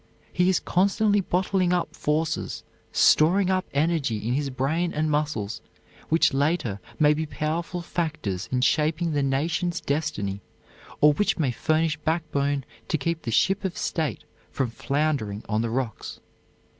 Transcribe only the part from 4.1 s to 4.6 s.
in his